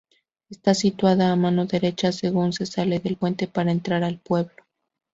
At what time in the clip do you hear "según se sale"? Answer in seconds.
2.11-2.97